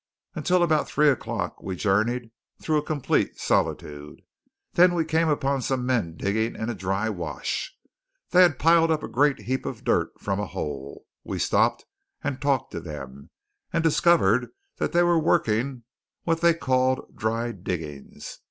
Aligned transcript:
Until 0.33 0.63
about 0.63 0.89
three 0.89 1.09
o'clock 1.11 1.61
we 1.61 1.75
journeyed 1.75 2.31
through 2.59 2.77
a 2.77 2.81
complete 2.81 3.37
solitude. 3.37 4.23
Then 4.73 4.95
we 4.95 5.05
came 5.05 5.29
upon 5.29 5.61
some 5.61 5.85
men 5.85 6.17
digging 6.17 6.55
in 6.55 6.71
a 6.71 6.73
dry 6.73 7.07
wash. 7.07 7.77
They 8.31 8.41
had 8.41 8.57
piled 8.57 8.89
up 8.89 9.03
a 9.03 9.07
great 9.07 9.41
heap 9.41 9.63
of 9.63 9.83
dirt 9.83 10.19
from 10.19 10.39
a 10.39 10.47
hole. 10.47 11.05
We 11.23 11.37
stopped 11.37 11.85
and 12.23 12.41
talked 12.41 12.71
to 12.71 12.79
them; 12.79 13.29
and 13.71 13.83
discovered 13.83 14.47
that 14.77 14.91
they 14.91 15.03
were 15.03 15.19
working 15.19 15.83
what 16.23 16.41
they 16.41 16.55
called 16.55 17.15
"dry 17.15 17.51
diggings." 17.51 18.39